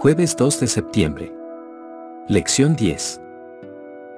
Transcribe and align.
Jueves 0.00 0.34
2 0.34 0.60
de 0.60 0.66
septiembre. 0.66 1.30
Lección 2.26 2.74
10. 2.74 3.20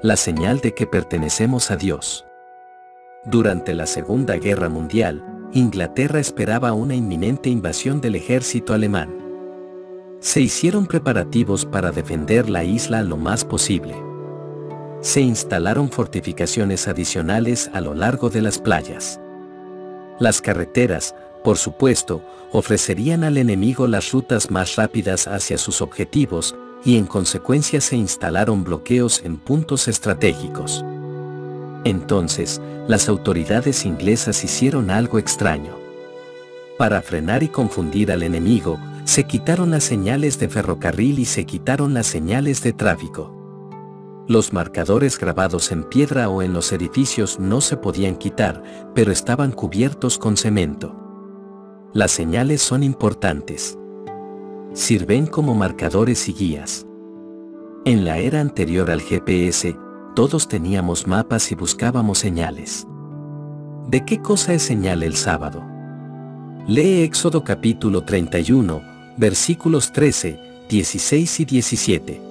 La 0.00 0.14
señal 0.14 0.60
de 0.60 0.74
que 0.74 0.86
pertenecemos 0.86 1.72
a 1.72 1.76
Dios. 1.76 2.24
Durante 3.24 3.74
la 3.74 3.86
Segunda 3.86 4.36
Guerra 4.36 4.68
Mundial, 4.68 5.24
Inglaterra 5.52 6.20
esperaba 6.20 6.72
una 6.72 6.94
inminente 6.94 7.50
invasión 7.50 8.00
del 8.00 8.14
ejército 8.14 8.74
alemán. 8.74 9.12
Se 10.20 10.40
hicieron 10.40 10.86
preparativos 10.86 11.66
para 11.66 11.90
defender 11.90 12.48
la 12.48 12.62
isla 12.62 13.02
lo 13.02 13.16
más 13.16 13.44
posible. 13.44 13.96
Se 15.00 15.20
instalaron 15.20 15.90
fortificaciones 15.90 16.86
adicionales 16.86 17.68
a 17.74 17.80
lo 17.80 17.94
largo 17.94 18.30
de 18.30 18.40
las 18.40 18.60
playas. 18.60 19.20
Las 20.20 20.40
carreteras, 20.40 21.16
por 21.42 21.58
supuesto, 21.58 22.22
ofrecerían 22.52 23.24
al 23.24 23.36
enemigo 23.36 23.86
las 23.86 24.12
rutas 24.12 24.50
más 24.50 24.76
rápidas 24.76 25.26
hacia 25.26 25.58
sus 25.58 25.82
objetivos 25.82 26.54
y 26.84 26.96
en 26.96 27.06
consecuencia 27.06 27.80
se 27.80 27.96
instalaron 27.96 28.64
bloqueos 28.64 29.22
en 29.24 29.36
puntos 29.36 29.88
estratégicos. 29.88 30.84
Entonces, 31.84 32.60
las 32.86 33.08
autoridades 33.08 33.84
inglesas 33.84 34.44
hicieron 34.44 34.90
algo 34.90 35.18
extraño. 35.18 35.76
Para 36.78 37.02
frenar 37.02 37.42
y 37.42 37.48
confundir 37.48 38.10
al 38.12 38.22
enemigo, 38.22 38.78
se 39.04 39.24
quitaron 39.24 39.70
las 39.70 39.84
señales 39.84 40.38
de 40.38 40.48
ferrocarril 40.48 41.18
y 41.18 41.24
se 41.24 41.44
quitaron 41.44 41.94
las 41.94 42.06
señales 42.06 42.62
de 42.62 42.72
tráfico. 42.72 43.38
Los 44.28 44.52
marcadores 44.52 45.18
grabados 45.18 45.72
en 45.72 45.82
piedra 45.84 46.28
o 46.28 46.42
en 46.42 46.52
los 46.52 46.72
edificios 46.72 47.40
no 47.40 47.60
se 47.60 47.76
podían 47.76 48.16
quitar, 48.16 48.62
pero 48.94 49.10
estaban 49.10 49.50
cubiertos 49.50 50.18
con 50.18 50.36
cemento. 50.36 51.01
Las 51.94 52.10
señales 52.10 52.62
son 52.62 52.82
importantes. 52.82 53.78
Sirven 54.72 55.26
como 55.26 55.54
marcadores 55.54 56.26
y 56.26 56.32
guías. 56.32 56.86
En 57.84 58.06
la 58.06 58.16
era 58.16 58.40
anterior 58.40 58.90
al 58.90 59.02
GPS, 59.02 59.76
todos 60.16 60.48
teníamos 60.48 61.06
mapas 61.06 61.52
y 61.52 61.54
buscábamos 61.54 62.16
señales. 62.16 62.86
¿De 63.88 64.06
qué 64.06 64.22
cosa 64.22 64.54
es 64.54 64.62
señal 64.62 65.02
el 65.02 65.16
sábado? 65.16 65.62
Lee 66.66 67.02
Éxodo 67.02 67.44
capítulo 67.44 68.04
31, 68.04 68.80
versículos 69.18 69.92
13, 69.92 70.40
16 70.70 71.40
y 71.40 71.44
17. 71.44 72.22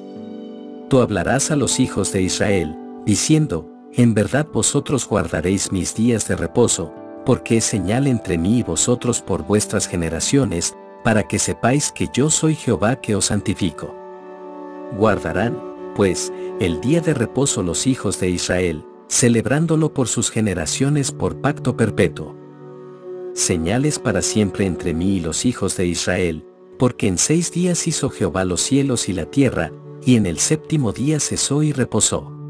Tú 0.90 1.02
hablarás 1.02 1.52
a 1.52 1.56
los 1.56 1.80
hijos 1.80 2.12
de 2.12 2.24
Israel, 2.24 2.76
diciendo, 3.06 3.70
en 3.94 4.16
verdad 4.16 4.48
vosotros 4.52 5.08
guardaréis 5.08 5.72
mis 5.72 5.94
días 5.94 6.28
de 6.28 6.36
reposo, 6.36 6.92
porque 7.26 7.58
es 7.58 7.66
señal 7.66 8.08
entre 8.08 8.38
mí 8.38 8.60
y 8.60 8.64
vosotros 8.64 9.22
por 9.22 9.46
vuestras 9.46 9.88
generaciones, 9.88 10.76
para 11.04 11.28
que 11.28 11.40
sepáis 11.40 11.92
que 11.92 12.10
yo 12.14 12.30
soy 12.30 12.56
Jehová 12.56 12.98
que 12.98 13.16
os 13.16 13.26
santifico. 13.26 13.96
Guardarán, 14.98 15.58
pues, 15.96 16.32
el 16.60 16.82
día 16.82 17.02
de 17.02 17.14
reposo 17.14 17.64
los 17.64 17.88
hijos 17.88 18.20
de 18.20 18.30
Israel, 18.30 18.86
celebrándolo 19.08 19.94
por 19.94 20.08
sus 20.08 20.30
generaciones 20.30 21.12
por 21.12 21.42
pacto 21.42 21.76
perpetuo. 21.76 22.36
Señales 23.34 24.00
para 24.00 24.22
siempre 24.22 24.66
entre 24.66 24.94
mí 24.94 25.18
y 25.18 25.20
los 25.20 25.46
hijos 25.46 25.78
de 25.78 25.86
Israel, 25.86 26.46
porque 26.78 27.08
en 27.08 27.18
seis 27.18 27.52
días 27.52 27.88
hizo 27.88 28.10
Jehová 28.10 28.44
los 28.46 28.62
cielos 28.62 29.08
y 29.10 29.14
la 29.14 29.26
tierra, 29.26 29.72
y 30.04 30.16
en 30.16 30.26
el 30.26 30.40
séptimo 30.40 30.92
día 30.92 31.20
cesó 31.20 31.62
y 31.64 31.72
reposó. 31.74 32.41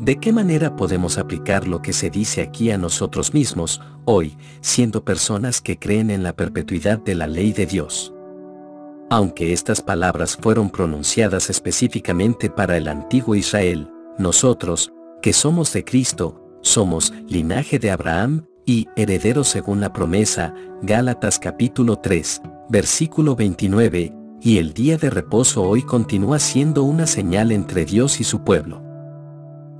¿De 0.00 0.16
qué 0.16 0.32
manera 0.32 0.76
podemos 0.76 1.18
aplicar 1.18 1.68
lo 1.68 1.82
que 1.82 1.92
se 1.92 2.08
dice 2.08 2.40
aquí 2.40 2.70
a 2.70 2.78
nosotros 2.78 3.34
mismos, 3.34 3.82
hoy, 4.06 4.38
siendo 4.62 5.04
personas 5.04 5.60
que 5.60 5.78
creen 5.78 6.08
en 6.08 6.22
la 6.22 6.32
perpetuidad 6.32 6.98
de 6.98 7.14
la 7.14 7.26
ley 7.26 7.52
de 7.52 7.66
Dios? 7.66 8.14
Aunque 9.10 9.52
estas 9.52 9.82
palabras 9.82 10.38
fueron 10.40 10.70
pronunciadas 10.70 11.50
específicamente 11.50 12.48
para 12.48 12.78
el 12.78 12.88
antiguo 12.88 13.34
Israel, 13.34 13.90
nosotros, 14.16 14.90
que 15.20 15.34
somos 15.34 15.70
de 15.74 15.84
Cristo, 15.84 16.48
somos 16.62 17.12
linaje 17.28 17.78
de 17.78 17.90
Abraham 17.90 18.46
y 18.64 18.88
herederos 18.96 19.48
según 19.48 19.82
la 19.82 19.92
promesa, 19.92 20.54
Gálatas 20.80 21.38
capítulo 21.38 21.96
3, 21.96 22.40
versículo 22.70 23.36
29, 23.36 24.14
y 24.40 24.56
el 24.56 24.72
día 24.72 24.96
de 24.96 25.10
reposo 25.10 25.62
hoy 25.62 25.82
continúa 25.82 26.38
siendo 26.38 26.84
una 26.84 27.06
señal 27.06 27.52
entre 27.52 27.84
Dios 27.84 28.18
y 28.18 28.24
su 28.24 28.44
pueblo. 28.44 28.89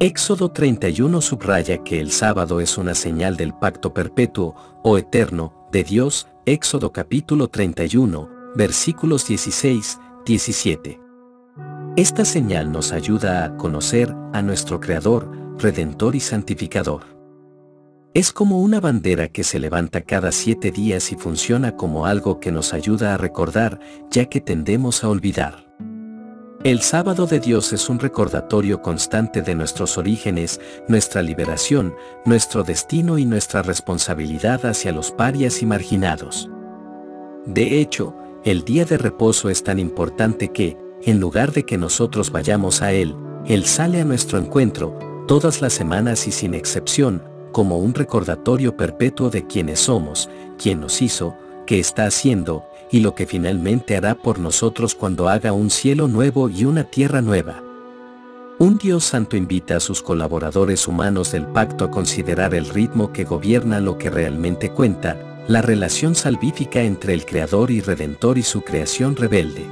Éxodo 0.02 0.50
31 0.50 1.20
subraya 1.20 1.84
que 1.84 2.00
el 2.00 2.10
sábado 2.10 2.62
es 2.62 2.78
una 2.78 2.94
señal 2.94 3.36
del 3.36 3.52
pacto 3.52 3.92
perpetuo 3.92 4.54
o 4.82 4.96
eterno 4.96 5.68
de 5.72 5.84
Dios, 5.84 6.26
Éxodo 6.46 6.90
capítulo 6.90 7.48
31, 7.48 8.26
versículos 8.56 9.28
16, 9.28 9.98
17. 10.24 10.98
Esta 11.98 12.24
señal 12.24 12.72
nos 12.72 12.92
ayuda 12.92 13.44
a 13.44 13.56
conocer 13.58 14.14
a 14.32 14.40
nuestro 14.40 14.80
Creador, 14.80 15.30
Redentor 15.58 16.16
y 16.16 16.20
Santificador. 16.20 17.02
Es 18.14 18.32
como 18.32 18.62
una 18.62 18.80
bandera 18.80 19.28
que 19.28 19.44
se 19.44 19.58
levanta 19.58 20.00
cada 20.00 20.32
siete 20.32 20.70
días 20.70 21.12
y 21.12 21.16
funciona 21.16 21.76
como 21.76 22.06
algo 22.06 22.40
que 22.40 22.50
nos 22.50 22.72
ayuda 22.72 23.12
a 23.12 23.18
recordar, 23.18 23.78
ya 24.10 24.24
que 24.24 24.40
tendemos 24.40 25.04
a 25.04 25.10
olvidar. 25.10 25.69
El 26.62 26.82
sábado 26.82 27.26
de 27.26 27.40
Dios 27.40 27.72
es 27.72 27.88
un 27.88 27.98
recordatorio 27.98 28.82
constante 28.82 29.40
de 29.40 29.54
nuestros 29.54 29.96
orígenes, 29.96 30.60
nuestra 30.88 31.22
liberación, 31.22 31.94
nuestro 32.26 32.64
destino 32.64 33.16
y 33.16 33.24
nuestra 33.24 33.62
responsabilidad 33.62 34.66
hacia 34.66 34.92
los 34.92 35.10
parias 35.10 35.62
y 35.62 35.66
marginados. 35.66 36.50
De 37.46 37.80
hecho, 37.80 38.14
el 38.44 38.62
día 38.62 38.84
de 38.84 38.98
reposo 38.98 39.48
es 39.48 39.64
tan 39.64 39.78
importante 39.78 40.48
que, 40.48 40.76
en 41.02 41.18
lugar 41.18 41.52
de 41.52 41.64
que 41.64 41.78
nosotros 41.78 42.30
vayamos 42.30 42.82
a 42.82 42.92
Él, 42.92 43.16
Él 43.46 43.64
sale 43.64 44.02
a 44.02 44.04
nuestro 44.04 44.38
encuentro, 44.38 44.98
todas 45.26 45.62
las 45.62 45.72
semanas 45.72 46.26
y 46.26 46.30
sin 46.30 46.52
excepción, 46.52 47.22
como 47.52 47.78
un 47.78 47.94
recordatorio 47.94 48.76
perpetuo 48.76 49.30
de 49.30 49.46
quiénes 49.46 49.80
somos, 49.80 50.28
quién 50.58 50.82
nos 50.82 51.00
hizo, 51.00 51.34
qué 51.66 51.80
está 51.80 52.04
haciendo, 52.04 52.66
y 52.90 53.00
lo 53.00 53.14
que 53.14 53.26
finalmente 53.26 53.96
hará 53.96 54.14
por 54.14 54.38
nosotros 54.38 54.94
cuando 54.94 55.28
haga 55.28 55.52
un 55.52 55.70
cielo 55.70 56.08
nuevo 56.08 56.48
y 56.48 56.64
una 56.64 56.84
tierra 56.84 57.22
nueva. 57.22 57.62
Un 58.58 58.76
Dios 58.76 59.04
santo 59.04 59.36
invita 59.36 59.76
a 59.76 59.80
sus 59.80 60.02
colaboradores 60.02 60.86
humanos 60.86 61.32
del 61.32 61.46
pacto 61.46 61.84
a 61.84 61.90
considerar 61.90 62.54
el 62.54 62.68
ritmo 62.68 63.12
que 63.12 63.24
gobierna 63.24 63.80
lo 63.80 63.96
que 63.96 64.10
realmente 64.10 64.70
cuenta, 64.70 65.16
la 65.48 65.62
relación 65.62 66.14
salvífica 66.14 66.82
entre 66.82 67.14
el 67.14 67.24
Creador 67.24 67.70
y 67.70 67.80
Redentor 67.80 68.36
y 68.36 68.42
su 68.42 68.60
creación 68.60 69.16
rebelde. 69.16 69.64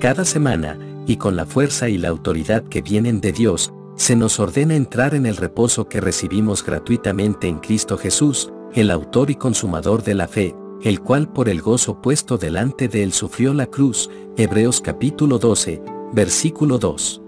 Cada 0.00 0.24
semana, 0.24 0.78
y 1.06 1.16
con 1.16 1.36
la 1.36 1.44
fuerza 1.44 1.88
y 1.88 1.98
la 1.98 2.08
autoridad 2.08 2.62
que 2.64 2.80
vienen 2.80 3.20
de 3.20 3.32
Dios, 3.32 3.72
se 3.96 4.16
nos 4.16 4.40
ordena 4.40 4.74
entrar 4.74 5.14
en 5.14 5.26
el 5.26 5.36
reposo 5.36 5.88
que 5.88 6.00
recibimos 6.00 6.64
gratuitamente 6.64 7.46
en 7.46 7.58
Cristo 7.58 7.98
Jesús, 7.98 8.50
el 8.74 8.90
autor 8.90 9.30
y 9.30 9.34
consumador 9.34 10.02
de 10.02 10.14
la 10.14 10.28
fe, 10.28 10.54
el 10.82 11.00
cual 11.00 11.28
por 11.28 11.48
el 11.48 11.62
gozo 11.62 12.00
puesto 12.00 12.38
delante 12.38 12.88
de 12.88 13.04
él 13.04 13.12
sufrió 13.12 13.54
la 13.54 13.66
cruz, 13.66 14.10
Hebreos 14.36 14.80
capítulo 14.80 15.38
12, 15.38 15.80
versículo 16.12 16.78
2. 16.78 17.22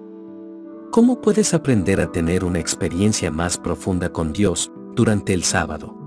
¿Cómo 0.90 1.20
puedes 1.20 1.54
aprender 1.54 2.00
a 2.00 2.10
tener 2.10 2.44
una 2.44 2.58
experiencia 2.58 3.30
más 3.30 3.56
profunda 3.56 4.10
con 4.10 4.32
Dios 4.32 4.72
durante 4.94 5.34
el 5.34 5.44
sábado? 5.44 6.03